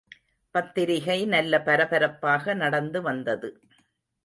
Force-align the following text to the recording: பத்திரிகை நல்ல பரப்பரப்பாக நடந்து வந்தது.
பத்திரிகை 0.55 1.25
நல்ல 1.25 1.57
பரப்பரப்பாக 1.57 2.55
நடந்து 2.55 3.01
வந்தது. 3.01 3.51